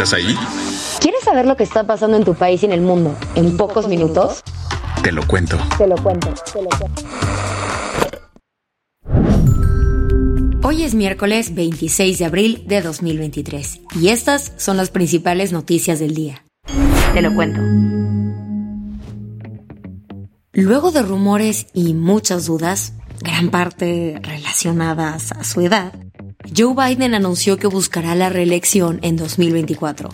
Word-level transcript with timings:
¿Estás 0.00 0.14
ahí? 0.14 0.34
¿Quieres 0.98 1.22
saber 1.22 1.44
lo 1.44 1.58
que 1.58 1.62
está 1.62 1.86
pasando 1.86 2.16
en 2.16 2.24
tu 2.24 2.32
país 2.32 2.62
y 2.62 2.64
en 2.64 2.72
el 2.72 2.80
mundo 2.80 3.14
en 3.34 3.58
pocos 3.58 3.86
minutos? 3.86 4.42
Te 5.02 5.12
lo 5.12 5.26
cuento. 5.26 5.58
Te 5.76 5.86
lo 5.86 5.94
cuento, 5.96 6.32
te 6.50 6.62
lo 6.62 6.70
cuento. 6.70 7.02
Hoy 10.62 10.84
es 10.84 10.94
miércoles 10.94 11.54
26 11.54 12.18
de 12.18 12.24
abril 12.24 12.64
de 12.66 12.80
2023 12.80 13.80
y 14.00 14.08
estas 14.08 14.54
son 14.56 14.78
las 14.78 14.88
principales 14.88 15.52
noticias 15.52 15.98
del 15.98 16.14
día. 16.14 16.46
Te 17.12 17.20
lo 17.20 17.34
cuento. 17.34 17.60
Luego 20.52 20.92
de 20.92 21.02
rumores 21.02 21.66
y 21.74 21.92
muchas 21.92 22.46
dudas, 22.46 22.94
gran 23.20 23.50
parte 23.50 24.18
relacionadas 24.22 25.32
a 25.32 25.44
su 25.44 25.60
edad, 25.60 25.92
Joe 26.56 26.74
Biden 26.74 27.14
anunció 27.14 27.56
que 27.56 27.66
buscará 27.66 28.14
la 28.14 28.28
reelección 28.28 28.98
en 29.02 29.16
2024. 29.16 30.08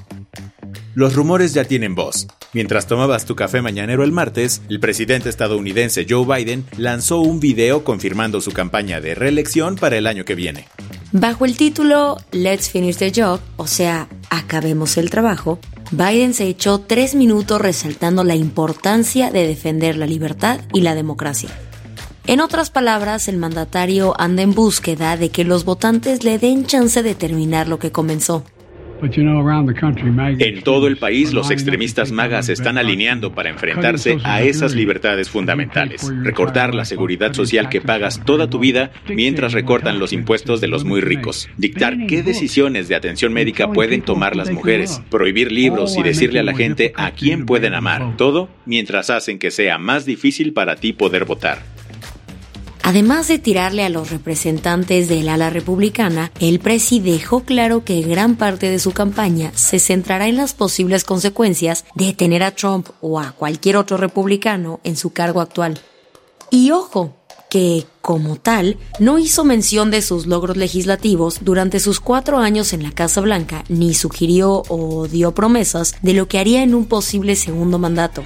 Los 0.94 1.14
rumores 1.14 1.52
ya 1.52 1.64
tienen 1.64 1.94
voz. 1.94 2.26
Mientras 2.52 2.86
tomabas 2.86 3.26
tu 3.26 3.36
café 3.36 3.60
mañanero 3.60 4.02
el 4.02 4.12
martes, 4.12 4.62
el 4.68 4.80
presidente 4.80 5.28
estadounidense 5.28 6.06
Joe 6.08 6.24
Biden 6.24 6.64
lanzó 6.78 7.20
un 7.20 7.38
video 7.38 7.84
confirmando 7.84 8.40
su 8.40 8.50
campaña 8.52 9.00
de 9.00 9.14
reelección 9.14 9.76
para 9.76 9.98
el 9.98 10.06
año 10.06 10.24
que 10.24 10.34
viene. 10.34 10.66
Bajo 11.12 11.44
el 11.44 11.56
título 11.56 12.16
Let's 12.32 12.70
Finish 12.70 12.96
the 12.96 13.12
Job, 13.14 13.40
o 13.56 13.66
sea, 13.66 14.08
acabemos 14.30 14.96
el 14.96 15.10
trabajo, 15.10 15.58
Biden 15.92 16.34
se 16.34 16.48
echó 16.48 16.80
tres 16.80 17.14
minutos 17.14 17.60
resaltando 17.60 18.24
la 18.24 18.34
importancia 18.34 19.30
de 19.30 19.46
defender 19.46 19.96
la 19.96 20.06
libertad 20.06 20.60
y 20.72 20.80
la 20.80 20.94
democracia. 20.94 21.50
En 22.28 22.40
otras 22.40 22.70
palabras, 22.70 23.28
el 23.28 23.36
mandatario 23.36 24.20
anda 24.20 24.42
en 24.42 24.52
búsqueda 24.52 25.16
de 25.16 25.28
que 25.28 25.44
los 25.44 25.64
votantes 25.64 26.24
le 26.24 26.38
den 26.38 26.66
chance 26.66 27.00
de 27.04 27.14
terminar 27.14 27.68
lo 27.68 27.78
que 27.78 27.92
comenzó. 27.92 28.44
En 29.00 30.62
todo 30.62 30.88
el 30.88 30.96
país, 30.96 31.32
los 31.32 31.52
extremistas 31.52 32.10
magas 32.10 32.48
están 32.48 32.78
alineando 32.78 33.32
para 33.32 33.50
enfrentarse 33.50 34.18
a 34.24 34.42
esas 34.42 34.74
libertades 34.74 35.30
fundamentales. 35.30 36.10
Recortar 36.22 36.74
la 36.74 36.84
seguridad 36.84 37.32
social 37.32 37.68
que 37.68 37.80
pagas 37.80 38.24
toda 38.24 38.50
tu 38.50 38.58
vida 38.58 38.90
mientras 39.08 39.52
recortan 39.52 40.00
los 40.00 40.12
impuestos 40.12 40.60
de 40.60 40.66
los 40.66 40.84
muy 40.84 41.02
ricos. 41.02 41.48
Dictar 41.56 42.06
qué 42.08 42.24
decisiones 42.24 42.88
de 42.88 42.96
atención 42.96 43.32
médica 43.32 43.70
pueden 43.70 44.02
tomar 44.02 44.34
las 44.34 44.50
mujeres. 44.50 45.00
Prohibir 45.10 45.52
libros 45.52 45.96
y 45.96 46.02
decirle 46.02 46.40
a 46.40 46.44
la 46.44 46.54
gente 46.54 46.92
a 46.96 47.12
quién 47.12 47.46
pueden 47.46 47.74
amar. 47.74 48.16
Todo 48.16 48.48
mientras 48.64 49.10
hacen 49.10 49.38
que 49.38 49.52
sea 49.52 49.78
más 49.78 50.06
difícil 50.06 50.54
para 50.54 50.74
ti 50.74 50.92
poder 50.92 51.24
votar. 51.24 51.75
Además 52.86 53.26
de 53.26 53.40
tirarle 53.40 53.82
a 53.82 53.88
los 53.88 54.12
representantes 54.12 55.08
del 55.08 55.28
ala 55.28 55.50
republicana, 55.50 56.30
el 56.38 56.60
presi 56.60 57.00
dejó 57.00 57.40
claro 57.40 57.82
que 57.82 58.00
gran 58.02 58.36
parte 58.36 58.70
de 58.70 58.78
su 58.78 58.92
campaña 58.92 59.50
se 59.56 59.80
centrará 59.80 60.28
en 60.28 60.36
las 60.36 60.54
posibles 60.54 61.02
consecuencias 61.02 61.84
de 61.96 62.12
tener 62.12 62.44
a 62.44 62.52
Trump 62.52 62.90
o 63.00 63.18
a 63.18 63.32
cualquier 63.32 63.76
otro 63.76 63.96
republicano 63.96 64.78
en 64.84 64.96
su 64.96 65.10
cargo 65.10 65.40
actual. 65.40 65.80
Y 66.52 66.70
ojo, 66.70 67.16
que, 67.50 67.86
como 68.02 68.36
tal, 68.36 68.78
no 69.00 69.18
hizo 69.18 69.42
mención 69.42 69.90
de 69.90 70.00
sus 70.00 70.26
logros 70.26 70.56
legislativos 70.56 71.40
durante 71.40 71.80
sus 71.80 71.98
cuatro 71.98 72.38
años 72.38 72.72
en 72.72 72.84
la 72.84 72.92
Casa 72.92 73.20
Blanca, 73.20 73.64
ni 73.68 73.94
sugirió 73.94 74.62
o 74.68 75.08
dio 75.08 75.34
promesas 75.34 75.96
de 76.02 76.14
lo 76.14 76.28
que 76.28 76.38
haría 76.38 76.62
en 76.62 76.72
un 76.72 76.84
posible 76.84 77.34
segundo 77.34 77.80
mandato. 77.80 78.22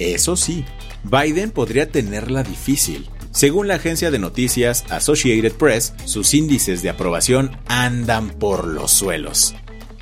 Eso 0.00 0.34
sí, 0.34 0.64
Biden 1.04 1.52
podría 1.52 1.88
tenerla 1.88 2.42
difícil. 2.42 3.08
Según 3.38 3.68
la 3.68 3.76
agencia 3.76 4.10
de 4.10 4.18
noticias 4.18 4.84
Associated 4.90 5.52
Press, 5.52 5.94
sus 6.06 6.34
índices 6.34 6.82
de 6.82 6.90
aprobación 6.90 7.56
andan 7.68 8.30
por 8.30 8.66
los 8.66 8.90
suelos. 8.90 9.54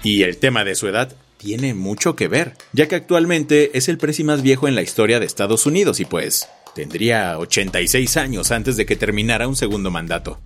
Y 0.02 0.22
el 0.22 0.38
tema 0.38 0.64
de 0.64 0.74
su 0.74 0.88
edad 0.88 1.14
tiene 1.36 1.74
mucho 1.74 2.16
que 2.16 2.28
ver, 2.28 2.54
ya 2.72 2.88
que 2.88 2.94
actualmente 2.94 3.76
es 3.76 3.90
el 3.90 3.98
presi 3.98 4.24
más 4.24 4.40
viejo 4.40 4.68
en 4.68 4.74
la 4.74 4.80
historia 4.80 5.20
de 5.20 5.26
Estados 5.26 5.66
Unidos 5.66 6.00
y 6.00 6.06
pues 6.06 6.48
tendría 6.74 7.38
86 7.38 8.16
años 8.16 8.52
antes 8.52 8.78
de 8.78 8.86
que 8.86 8.96
terminara 8.96 9.48
un 9.48 9.56
segundo 9.56 9.90
mandato. 9.90 10.40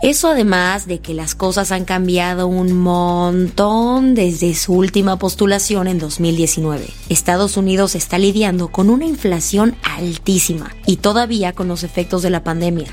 Eso 0.00 0.28
además 0.28 0.86
de 0.86 1.00
que 1.00 1.12
las 1.12 1.34
cosas 1.34 1.72
han 1.72 1.84
cambiado 1.84 2.46
un 2.46 2.72
montón 2.72 4.14
desde 4.14 4.54
su 4.54 4.74
última 4.74 5.18
postulación 5.18 5.88
en 5.88 5.98
2019. 5.98 6.86
Estados 7.08 7.56
Unidos 7.56 7.96
está 7.96 8.16
lidiando 8.16 8.68
con 8.68 8.90
una 8.90 9.06
inflación 9.06 9.74
altísima 9.82 10.72
y 10.86 10.98
todavía 10.98 11.52
con 11.52 11.66
los 11.66 11.82
efectos 11.82 12.22
de 12.22 12.30
la 12.30 12.44
pandemia. 12.44 12.86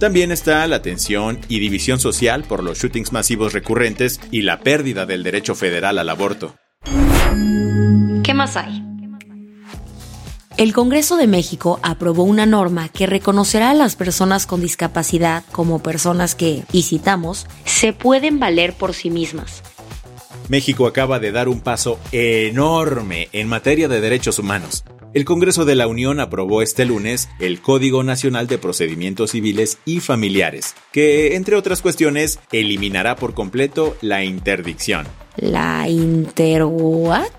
También 0.00 0.32
está 0.32 0.66
la 0.66 0.82
tensión 0.82 1.38
y 1.46 1.60
división 1.60 2.00
social 2.00 2.42
por 2.42 2.64
los 2.64 2.78
shootings 2.78 3.12
masivos 3.12 3.52
recurrentes 3.52 4.18
y 4.32 4.42
la 4.42 4.58
pérdida 4.58 5.06
del 5.06 5.22
derecho 5.22 5.54
federal 5.54 5.98
al 5.98 6.08
aborto. 6.08 6.56
¿Qué 8.24 8.34
más 8.34 8.56
hay? 8.56 8.89
El 10.60 10.74
Congreso 10.74 11.16
de 11.16 11.26
México 11.26 11.80
aprobó 11.82 12.22
una 12.22 12.44
norma 12.44 12.90
que 12.90 13.06
reconocerá 13.06 13.70
a 13.70 13.74
las 13.74 13.96
personas 13.96 14.44
con 14.44 14.60
discapacidad 14.60 15.42
como 15.52 15.82
personas 15.82 16.34
que, 16.34 16.64
y 16.70 16.82
citamos, 16.82 17.46
se 17.64 17.94
pueden 17.94 18.38
valer 18.38 18.74
por 18.74 18.92
sí 18.92 19.08
mismas. 19.08 19.62
México 20.50 20.86
acaba 20.86 21.18
de 21.18 21.32
dar 21.32 21.48
un 21.48 21.62
paso 21.62 21.98
enorme 22.12 23.30
en 23.32 23.48
materia 23.48 23.88
de 23.88 24.02
derechos 24.02 24.38
humanos. 24.38 24.84
El 25.14 25.24
Congreso 25.24 25.64
de 25.64 25.76
la 25.76 25.86
Unión 25.86 26.20
aprobó 26.20 26.60
este 26.60 26.84
lunes 26.84 27.30
el 27.38 27.62
Código 27.62 28.02
Nacional 28.02 28.46
de 28.46 28.58
Procedimientos 28.58 29.30
Civiles 29.30 29.78
y 29.86 30.00
Familiares, 30.00 30.74
que, 30.92 31.36
entre 31.36 31.56
otras 31.56 31.80
cuestiones, 31.80 32.38
eliminará 32.52 33.16
por 33.16 33.32
completo 33.32 33.96
la 34.02 34.24
interdicción. 34.24 35.06
¿La 35.38 35.88
inter 35.88 36.64
what? 36.64 37.30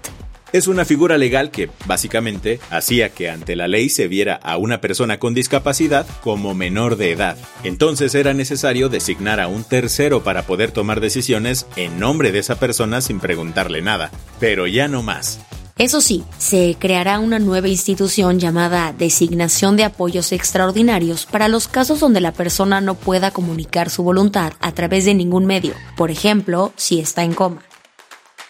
Es 0.54 0.68
una 0.68 0.84
figura 0.84 1.18
legal 1.18 1.50
que, 1.50 1.70
básicamente, 1.86 2.60
hacía 2.70 3.10
que 3.10 3.30
ante 3.30 3.56
la 3.56 3.70
ley 3.70 3.90
se 3.90 4.10
viera 4.10 4.36
a 4.36 4.58
una 4.58 4.82
persona 4.82 5.18
con 5.18 5.34
discapacidad 5.34 6.06
como 6.22 6.54
menor 6.54 6.98
de 6.98 7.12
edad. 7.12 7.38
Entonces 7.64 8.16
era 8.16 8.34
necesario 8.34 8.90
designar 8.90 9.40
a 9.40 9.48
un 9.48 9.64
tercero 9.64 10.24
para 10.24 10.44
poder 10.44 10.72
tomar 10.72 11.00
decisiones 11.00 11.68
en 11.78 12.00
nombre 12.00 12.34
de 12.34 12.40
esa 12.40 12.60
persona 12.60 13.00
sin 13.00 13.22
preguntarle 13.22 13.82
nada. 13.82 14.12
Pero 14.42 14.68
ya 14.68 14.90
no 14.90 15.04
más. 15.04 15.40
Eso 15.78 16.02
sí, 16.02 16.26
se 16.38 16.76
creará 16.78 17.20
una 17.20 17.40
nueva 17.40 17.70
institución 17.70 18.38
llamada 18.38 18.94
Designación 18.94 19.78
de 19.78 19.86
Apoyos 19.86 20.34
Extraordinarios 20.34 21.26
para 21.26 21.48
los 21.48 21.70
casos 21.70 22.02
donde 22.02 22.20
la 22.20 22.34
persona 22.34 22.82
no 22.82 22.96
pueda 22.96 23.32
comunicar 23.32 23.90
su 23.90 24.04
voluntad 24.04 24.54
a 24.60 24.74
través 24.74 25.06
de 25.06 25.14
ningún 25.14 25.46
medio, 25.46 25.74
por 25.96 26.12
ejemplo, 26.12 26.74
si 26.76 27.00
está 27.00 27.24
en 27.24 27.34
coma. 27.34 27.64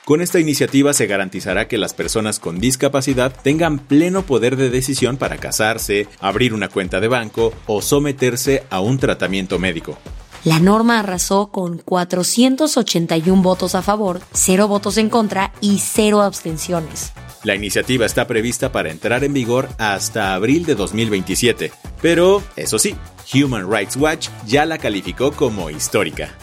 Con 0.05 0.21
esta 0.21 0.39
iniciativa 0.39 0.93
se 0.93 1.05
garantizará 1.05 1.67
que 1.67 1.77
las 1.77 1.93
personas 1.93 2.39
con 2.39 2.59
discapacidad 2.59 3.33
tengan 3.43 3.77
pleno 3.77 4.23
poder 4.23 4.55
de 4.55 4.71
decisión 4.71 5.17
para 5.17 5.37
casarse, 5.37 6.07
abrir 6.19 6.55
una 6.55 6.69
cuenta 6.69 6.99
de 6.99 7.07
banco 7.07 7.53
o 7.67 7.83
someterse 7.83 8.63
a 8.71 8.81
un 8.81 8.97
tratamiento 8.97 9.59
médico. 9.59 9.99
La 10.43 10.59
norma 10.59 10.99
arrasó 10.99 11.51
con 11.51 11.77
481 11.77 13.43
votos 13.43 13.75
a 13.75 13.83
favor, 13.83 14.21
0 14.33 14.67
votos 14.67 14.97
en 14.97 15.09
contra 15.09 15.53
y 15.61 15.77
0 15.77 16.21
abstenciones. 16.21 17.13
La 17.43 17.53
iniciativa 17.53 18.07
está 18.07 18.25
prevista 18.25 18.71
para 18.71 18.89
entrar 18.89 19.23
en 19.23 19.33
vigor 19.33 19.69
hasta 19.77 20.33
abril 20.33 20.65
de 20.65 20.73
2027, 20.73 21.71
pero, 22.01 22.41
eso 22.55 22.79
sí, 22.79 22.95
Human 23.35 23.71
Rights 23.71 23.97
Watch 23.97 24.29
ya 24.47 24.65
la 24.65 24.79
calificó 24.79 25.31
como 25.31 25.69
histórica. 25.69 26.35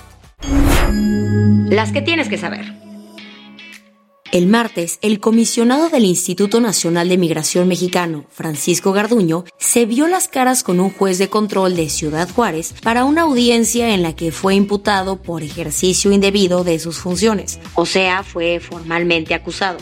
Las 1.70 1.92
que 1.92 2.02
tienes 2.02 2.28
que 2.28 2.38
saber. 2.38 2.77
El 4.30 4.46
martes, 4.46 4.98
el 5.00 5.20
comisionado 5.20 5.88
del 5.88 6.04
Instituto 6.04 6.60
Nacional 6.60 7.08
de 7.08 7.16
Migración 7.16 7.66
Mexicano, 7.66 8.26
Francisco 8.28 8.92
Garduño, 8.92 9.46
se 9.56 9.86
vio 9.86 10.06
las 10.06 10.28
caras 10.28 10.62
con 10.62 10.80
un 10.80 10.90
juez 10.90 11.16
de 11.16 11.30
control 11.30 11.74
de 11.74 11.88
Ciudad 11.88 12.28
Juárez 12.28 12.74
para 12.82 13.06
una 13.06 13.22
audiencia 13.22 13.94
en 13.94 14.02
la 14.02 14.14
que 14.14 14.30
fue 14.30 14.54
imputado 14.54 15.16
por 15.16 15.42
ejercicio 15.42 16.12
indebido 16.12 16.62
de 16.62 16.78
sus 16.78 16.98
funciones, 16.98 17.58
o 17.74 17.86
sea, 17.86 18.22
fue 18.22 18.60
formalmente 18.60 19.32
acusado. 19.32 19.78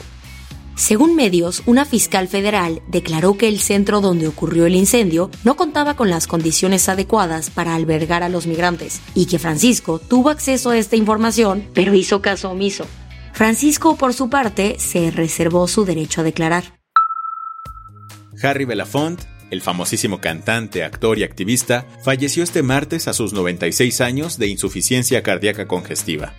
Según 0.77 1.17
medios, 1.17 1.65
una 1.67 1.85
fiscal 1.85 2.29
federal 2.29 2.83
declaró 2.87 3.37
que 3.37 3.49
el 3.49 3.59
centro 3.59 4.01
donde 4.01 4.29
ocurrió 4.29 4.67
el 4.67 4.77
incendio 4.77 5.29
no 5.43 5.57
contaba 5.57 5.97
con 5.97 6.09
las 6.09 6.29
condiciones 6.29 6.89
adecuadas 6.89 7.51
para 7.51 7.75
albergar 7.75 8.23
a 8.23 8.29
los 8.29 8.47
migrantes 8.47 9.01
y 9.13 9.27
que 9.27 9.41
Francisco 9.41 9.99
tuvo 9.99 10.31
acceso 10.31 10.71
a 10.71 10.79
esta 10.79 10.95
información, 10.95 11.67
pero 11.75 11.95
hizo 11.95 12.23
caso 12.23 12.51
omiso. 12.51 12.87
Francisco, 13.37 13.99
por 13.99 14.15
su 14.15 14.31
parte, 14.31 14.77
se 14.79 15.11
reservó 15.11 15.69
su 15.69 15.85
derecho 15.85 16.23
a 16.23 16.25
declarar. 16.25 16.81
Harry 18.43 18.65
Belafonte, 18.65 19.25
el 19.51 19.61
famosísimo 19.61 20.23
cantante, 20.23 20.83
actor 20.83 21.19
y 21.19 21.23
activista, 21.23 21.85
falleció 22.03 22.43
este 22.43 22.63
martes 22.63 23.09
a 23.09 23.13
sus 23.13 23.35
96 23.35 24.01
años 24.01 24.39
de 24.39 24.47
insuficiencia 24.47 25.23
cardíaca 25.23 25.69
congestiva. 25.69 26.33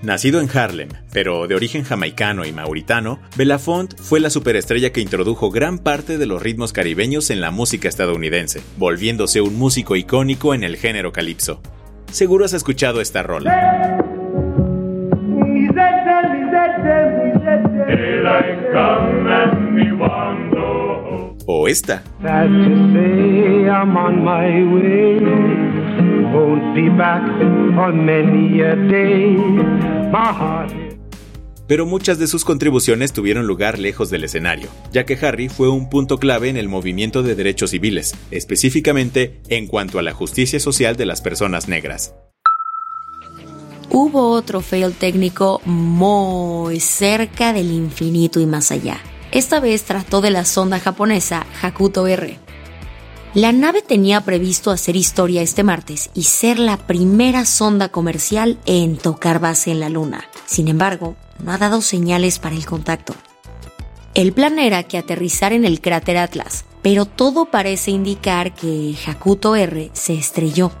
Nacido 0.00 0.40
en 0.40 0.48
Harlem, 0.48 0.88
pero 1.12 1.46
de 1.46 1.54
origen 1.54 1.84
jamaicano 1.84 2.46
y 2.46 2.52
mauritano, 2.52 3.20
Belafonte 3.36 3.96
fue 3.98 4.18
la 4.18 4.30
superestrella 4.30 4.90
que 4.90 5.02
introdujo 5.02 5.50
gran 5.50 5.78
parte 5.78 6.16
de 6.16 6.24
los 6.24 6.40
ritmos 6.40 6.72
caribeños 6.72 7.28
en 7.28 7.42
la 7.42 7.50
música 7.50 7.90
estadounidense, 7.90 8.62
volviéndose 8.78 9.42
un 9.42 9.58
músico 9.58 9.96
icónico 9.96 10.54
en 10.54 10.64
el 10.64 10.78
género 10.78 11.12
calipso. 11.12 11.60
Seguro 12.10 12.46
has 12.46 12.54
escuchado 12.54 13.02
esta 13.02 13.22
rola. 13.22 14.11
O 21.46 21.68
esta. 21.68 22.02
Pero 31.68 31.86
muchas 31.86 32.18
de 32.18 32.26
sus 32.26 32.44
contribuciones 32.44 33.12
tuvieron 33.12 33.46
lugar 33.46 33.78
lejos 33.78 34.10
del 34.10 34.24
escenario, 34.24 34.68
ya 34.92 35.04
que 35.04 35.18
Harry 35.20 35.48
fue 35.48 35.68
un 35.68 35.88
punto 35.88 36.18
clave 36.18 36.48
en 36.48 36.56
el 36.56 36.68
movimiento 36.68 37.22
de 37.22 37.34
derechos 37.34 37.70
civiles, 37.70 38.14
específicamente 38.30 39.40
en 39.48 39.66
cuanto 39.66 39.98
a 39.98 40.02
la 40.02 40.12
justicia 40.12 40.60
social 40.60 40.96
de 40.96 41.06
las 41.06 41.20
personas 41.20 41.68
negras 41.68 42.14
hubo 43.92 44.30
otro 44.30 44.60
fail 44.62 44.94
técnico 44.94 45.60
muy 45.64 46.80
cerca 46.80 47.52
del 47.52 47.70
infinito 47.70 48.40
y 48.40 48.46
más 48.46 48.72
allá. 48.72 48.98
Esta 49.30 49.60
vez 49.60 49.84
trató 49.84 50.20
de 50.20 50.30
la 50.30 50.44
sonda 50.44 50.80
japonesa 50.80 51.46
Hakuto 51.62 52.06
R. 52.06 52.38
La 53.34 53.52
nave 53.52 53.80
tenía 53.80 54.22
previsto 54.22 54.70
hacer 54.70 54.96
historia 54.96 55.40
este 55.40 55.62
martes 55.62 56.10
y 56.14 56.24
ser 56.24 56.58
la 56.58 56.76
primera 56.76 57.46
sonda 57.46 57.88
comercial 57.90 58.58
en 58.66 58.96
tocar 58.96 59.38
base 59.38 59.70
en 59.70 59.80
la 59.80 59.88
Luna. 59.88 60.24
Sin 60.44 60.68
embargo, 60.68 61.16
no 61.42 61.52
ha 61.52 61.58
dado 61.58 61.80
señales 61.80 62.38
para 62.38 62.56
el 62.56 62.66
contacto. 62.66 63.14
El 64.14 64.32
plan 64.32 64.58
era 64.58 64.82
que 64.82 64.98
aterrizara 64.98 65.54
en 65.54 65.64
el 65.64 65.80
cráter 65.80 66.18
Atlas, 66.18 66.66
pero 66.82 67.06
todo 67.06 67.46
parece 67.46 67.90
indicar 67.90 68.54
que 68.54 68.94
Hakuto 69.06 69.56
R 69.56 69.90
se 69.94 70.12
estrelló 70.12 70.72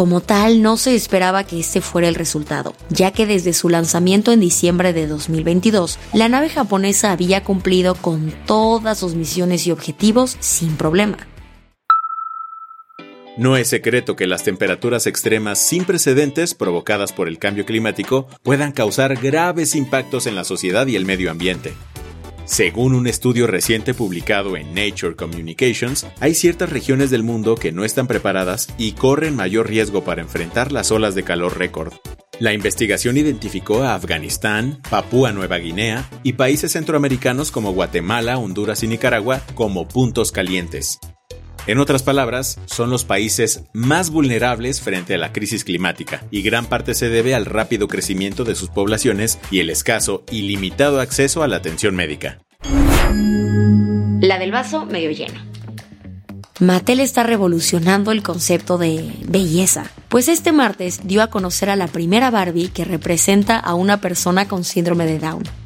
como 0.00 0.22
tal, 0.22 0.62
no 0.62 0.78
se 0.78 0.94
esperaba 0.94 1.44
que 1.44 1.60
este 1.60 1.82
fuera 1.82 2.08
el 2.08 2.14
resultado, 2.14 2.74
ya 2.88 3.10
que 3.10 3.26
desde 3.26 3.52
su 3.52 3.68
lanzamiento 3.68 4.32
en 4.32 4.40
diciembre 4.40 4.94
de 4.94 5.06
2022, 5.06 5.98
la 6.14 6.30
nave 6.30 6.48
japonesa 6.48 7.12
había 7.12 7.44
cumplido 7.44 7.94
con 7.94 8.32
todas 8.46 8.96
sus 8.96 9.14
misiones 9.14 9.66
y 9.66 9.72
objetivos 9.72 10.38
sin 10.40 10.76
problema. 10.76 11.18
No 13.36 13.58
es 13.58 13.68
secreto 13.68 14.16
que 14.16 14.26
las 14.26 14.42
temperaturas 14.42 15.06
extremas 15.06 15.58
sin 15.58 15.84
precedentes 15.84 16.54
provocadas 16.54 17.12
por 17.12 17.28
el 17.28 17.38
cambio 17.38 17.66
climático 17.66 18.26
puedan 18.42 18.72
causar 18.72 19.16
graves 19.16 19.74
impactos 19.74 20.26
en 20.26 20.34
la 20.34 20.44
sociedad 20.44 20.86
y 20.86 20.96
el 20.96 21.04
medio 21.04 21.30
ambiente. 21.30 21.74
Según 22.50 22.96
un 22.96 23.06
estudio 23.06 23.46
reciente 23.46 23.94
publicado 23.94 24.56
en 24.56 24.74
Nature 24.74 25.14
Communications, 25.14 26.04
hay 26.18 26.34
ciertas 26.34 26.68
regiones 26.68 27.08
del 27.08 27.22
mundo 27.22 27.54
que 27.54 27.70
no 27.70 27.84
están 27.84 28.08
preparadas 28.08 28.66
y 28.76 28.92
corren 28.92 29.36
mayor 29.36 29.68
riesgo 29.68 30.02
para 30.02 30.20
enfrentar 30.20 30.72
las 30.72 30.90
olas 30.90 31.14
de 31.14 31.22
calor 31.22 31.56
récord. 31.56 31.92
La 32.40 32.52
investigación 32.52 33.16
identificó 33.16 33.84
a 33.84 33.94
Afganistán, 33.94 34.80
Papúa 34.90 35.30
Nueva 35.30 35.58
Guinea 35.58 36.10
y 36.24 36.32
países 36.32 36.72
centroamericanos 36.72 37.52
como 37.52 37.72
Guatemala, 37.72 38.36
Honduras 38.36 38.82
y 38.82 38.88
Nicaragua 38.88 39.42
como 39.54 39.86
puntos 39.86 40.32
calientes. 40.32 40.98
En 41.66 41.78
otras 41.78 42.02
palabras, 42.02 42.58
son 42.66 42.90
los 42.90 43.04
países 43.04 43.64
más 43.72 44.10
vulnerables 44.10 44.80
frente 44.80 45.14
a 45.14 45.18
la 45.18 45.32
crisis 45.32 45.64
climática, 45.64 46.24
y 46.30 46.42
gran 46.42 46.66
parte 46.66 46.94
se 46.94 47.08
debe 47.08 47.34
al 47.34 47.46
rápido 47.46 47.86
crecimiento 47.86 48.44
de 48.44 48.54
sus 48.54 48.70
poblaciones 48.70 49.38
y 49.50 49.60
el 49.60 49.70
escaso 49.70 50.24
y 50.30 50.42
limitado 50.42 51.00
acceso 51.00 51.42
a 51.42 51.48
la 51.48 51.56
atención 51.56 51.94
médica. 51.94 52.38
La 54.20 54.38
del 54.38 54.52
vaso 54.52 54.86
medio 54.86 55.10
lleno. 55.10 55.40
Mattel 56.60 57.00
está 57.00 57.22
revolucionando 57.22 58.12
el 58.12 58.22
concepto 58.22 58.76
de 58.76 59.12
belleza, 59.26 59.90
pues 60.08 60.28
este 60.28 60.52
martes 60.52 61.00
dio 61.04 61.22
a 61.22 61.28
conocer 61.28 61.70
a 61.70 61.76
la 61.76 61.86
primera 61.86 62.30
Barbie 62.30 62.68
que 62.68 62.84
representa 62.84 63.58
a 63.58 63.74
una 63.74 64.02
persona 64.02 64.46
con 64.46 64.64
síndrome 64.64 65.06
de 65.06 65.18
Down. 65.18 65.59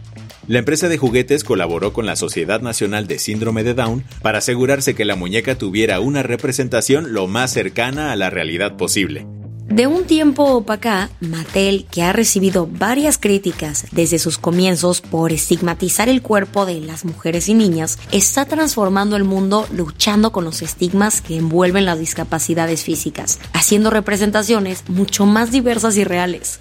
La 0.46 0.58
empresa 0.58 0.88
de 0.90 0.98
juguetes 0.98 1.42
colaboró 1.42 1.94
con 1.94 2.04
la 2.04 2.16
Sociedad 2.16 2.60
Nacional 2.60 3.06
de 3.06 3.18
Síndrome 3.18 3.64
de 3.64 3.72
Down 3.72 4.04
para 4.20 4.38
asegurarse 4.38 4.94
que 4.94 5.06
la 5.06 5.16
muñeca 5.16 5.56
tuviera 5.56 6.00
una 6.00 6.22
representación 6.22 7.14
lo 7.14 7.26
más 7.26 7.50
cercana 7.50 8.12
a 8.12 8.16
la 8.16 8.28
realidad 8.28 8.76
posible. 8.76 9.26
De 9.68 9.86
un 9.86 10.04
tiempo 10.04 10.62
para 10.64 10.76
acá, 10.76 11.10
Mattel, 11.20 11.86
que 11.90 12.02
ha 12.02 12.12
recibido 12.12 12.68
varias 12.70 13.16
críticas 13.16 13.86
desde 13.92 14.18
sus 14.18 14.36
comienzos 14.36 15.00
por 15.00 15.32
estigmatizar 15.32 16.10
el 16.10 16.20
cuerpo 16.20 16.66
de 16.66 16.78
las 16.82 17.06
mujeres 17.06 17.48
y 17.48 17.54
niñas, 17.54 17.98
está 18.12 18.44
transformando 18.44 19.16
el 19.16 19.24
mundo 19.24 19.66
luchando 19.72 20.30
con 20.30 20.44
los 20.44 20.60
estigmas 20.60 21.22
que 21.22 21.38
envuelven 21.38 21.86
las 21.86 21.98
discapacidades 21.98 22.84
físicas, 22.84 23.38
haciendo 23.54 23.88
representaciones 23.88 24.84
mucho 24.88 25.24
más 25.24 25.50
diversas 25.50 25.96
y 25.96 26.04
reales. 26.04 26.60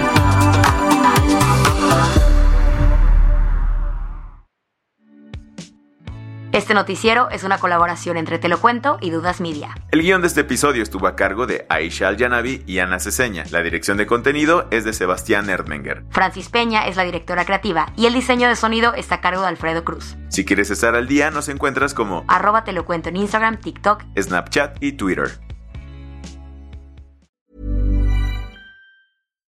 Este 6.53 6.73
noticiero 6.73 7.29
es 7.29 7.45
una 7.45 7.59
colaboración 7.59 8.17
entre 8.17 8.37
Te 8.37 8.49
lo 8.49 8.59
cuento 8.59 8.97
y 8.99 9.09
Dudas 9.09 9.39
Media. 9.39 9.73
El 9.89 10.01
guion 10.01 10.19
de 10.19 10.27
este 10.27 10.41
episodio 10.41 10.83
estuvo 10.83 11.07
a 11.07 11.15
cargo 11.15 11.47
de 11.47 11.65
Aisha 11.69 12.09
Al-Yanabi 12.09 12.63
y 12.67 12.79
Ana 12.79 12.99
Ceseña. 12.99 13.45
La 13.51 13.63
dirección 13.63 13.95
de 13.95 14.05
contenido 14.05 14.67
es 14.69 14.83
de 14.83 14.91
Sebastián 14.91 15.49
Erdmenger. 15.49 16.03
Francis 16.09 16.49
Peña 16.49 16.87
es 16.87 16.97
la 16.97 17.03
directora 17.03 17.45
creativa 17.45 17.93
y 17.95 18.05
el 18.05 18.13
diseño 18.13 18.49
de 18.49 18.57
sonido 18.57 18.93
está 18.95 19.15
a 19.15 19.21
cargo 19.21 19.43
de 19.43 19.47
Alfredo 19.47 19.85
Cruz. 19.85 20.17
Si 20.27 20.43
quieres 20.43 20.69
estar 20.71 20.93
al 20.93 21.07
día, 21.07 21.31
nos 21.31 21.47
encuentras 21.47 21.93
como 21.93 22.25
arroba 22.27 22.65
Te 22.65 22.73
lo 22.73 22.85
cuento 22.85 23.07
en 23.07 23.15
Instagram, 23.15 23.61
TikTok, 23.61 24.03
Snapchat 24.19 24.83
y 24.83 24.91
Twitter. 24.91 25.31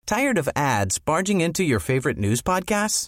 Tired 0.05 0.37
of 0.37 0.49
ads 0.57 0.99
barging 0.99 1.39
into 1.39 1.63
your 1.63 1.79
favorite 1.79 2.19
news 2.19 2.41
podcasts? 2.41 3.07